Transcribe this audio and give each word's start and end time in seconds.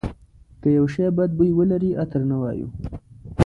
که 0.61 0.67
یو 0.77 0.85
شی 0.93 1.05
بد 1.17 1.31
بوی 1.37 1.51
ولري 1.57 1.91
عطر 2.03 2.21
نه 2.31 2.37
وایو. 2.41 2.67